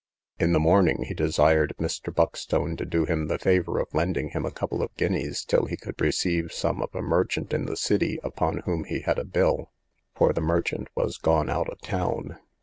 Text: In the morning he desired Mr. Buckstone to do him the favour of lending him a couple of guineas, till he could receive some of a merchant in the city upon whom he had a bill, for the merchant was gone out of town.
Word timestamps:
In 0.39 0.51
the 0.51 0.59
morning 0.59 1.03
he 1.03 1.13
desired 1.13 1.75
Mr. 1.79 2.11
Buckstone 2.11 2.75
to 2.77 2.85
do 2.87 3.05
him 3.05 3.27
the 3.27 3.37
favour 3.37 3.77
of 3.77 3.93
lending 3.93 4.29
him 4.29 4.47
a 4.47 4.51
couple 4.51 4.81
of 4.81 4.95
guineas, 4.97 5.45
till 5.45 5.65
he 5.67 5.77
could 5.77 6.01
receive 6.01 6.51
some 6.51 6.81
of 6.81 6.89
a 6.95 7.03
merchant 7.03 7.53
in 7.53 7.67
the 7.67 7.77
city 7.77 8.17
upon 8.23 8.63
whom 8.65 8.85
he 8.85 9.01
had 9.01 9.19
a 9.19 9.23
bill, 9.23 9.69
for 10.15 10.33
the 10.33 10.41
merchant 10.41 10.87
was 10.95 11.19
gone 11.19 11.51
out 11.51 11.69
of 11.69 11.79
town. 11.81 12.39